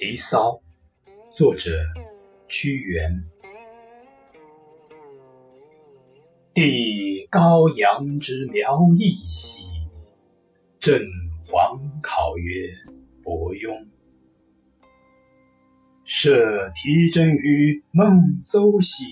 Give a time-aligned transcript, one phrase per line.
[0.00, 0.62] 离骚》，
[1.36, 1.72] 作者
[2.48, 3.22] 屈原。
[6.54, 9.62] 帝高阳之苗裔兮，
[10.78, 11.02] 朕
[11.46, 12.70] 皇考曰
[13.22, 13.88] 伯庸。
[16.04, 19.04] 设提真于孟邹兮，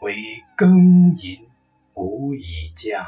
[0.00, 0.16] 为
[0.56, 1.46] 庚寅，
[1.92, 3.06] 无以家。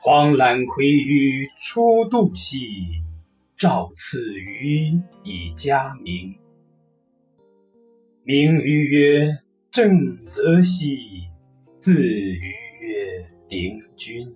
[0.00, 3.04] 黄兰葵于初度兮，
[3.56, 6.36] 照次于以佳名。
[8.22, 9.30] 名于曰
[9.70, 10.98] 正则兮，
[11.78, 14.34] 字于曰灵均。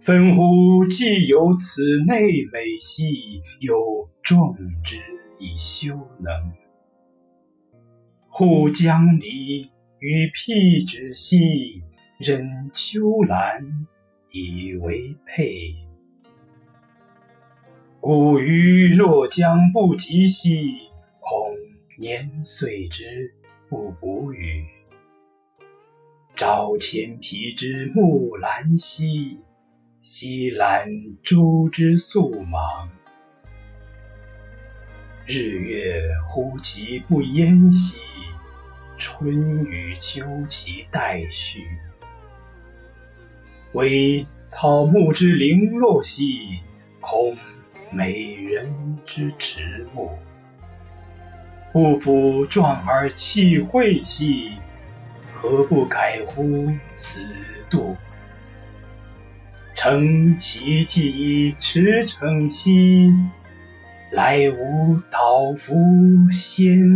[0.00, 2.20] 分乎既有此内
[2.52, 4.96] 美兮，有壮之
[5.38, 6.52] 以修能。
[8.28, 11.82] 忽将离与辟之兮，
[12.18, 13.86] 忍秋兰
[14.30, 15.85] 以为佩。
[18.00, 20.78] 古余若将不及兮，
[21.18, 21.56] 恐
[21.98, 23.34] 年岁之
[23.68, 24.64] 不补与。
[26.34, 29.38] 朝前皮之木兰兮，
[29.98, 30.88] 夕揽
[31.22, 32.90] 珠之素莽。
[35.26, 37.98] 日月忽其不淹兮，
[38.96, 41.66] 春与秋其代序。
[43.72, 46.60] 惟草木之零落兮，
[47.00, 47.36] 恐
[47.90, 48.72] 美人
[49.04, 50.18] 之迟暮。
[51.72, 54.52] 不夫壮而弃秽兮，
[55.34, 57.20] 何不改乎此
[57.68, 57.96] 度？
[59.74, 63.12] 乘其骥以驰骋兮，
[64.10, 65.76] 来吾道夫
[66.30, 66.95] 先。